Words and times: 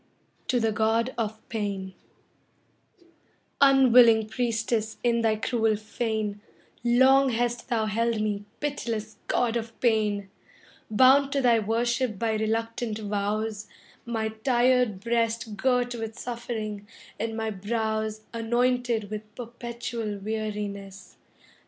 TO 0.47 0.59
THE 0.59 0.71
GOD 0.71 1.13
OF 1.15 1.47
PAIN 1.47 1.93
Unwilling 3.61 4.27
priestess 4.27 4.97
in 5.03 5.21
thy 5.21 5.35
cruel 5.35 5.75
fane, 5.75 6.41
Long 6.83 7.29
hast 7.29 7.69
thou 7.69 7.85
held 7.85 8.19
me, 8.19 8.43
pitiless 8.59 9.17
god 9.27 9.55
of 9.55 9.79
Pain, 9.79 10.27
Bound 10.89 11.31
to 11.33 11.39
thy 11.39 11.59
worship 11.59 12.17
by 12.17 12.33
reluctant 12.33 12.97
vows, 12.97 13.67
My 14.03 14.29
tired 14.29 15.01
breast 15.01 15.55
girt 15.55 15.93
with 15.93 16.17
suffering, 16.17 16.87
and 17.19 17.37
my 17.37 17.51
brows 17.51 18.21
Anointed 18.33 19.11
with 19.11 19.35
perpetual 19.35 20.17
weariness. 20.17 21.17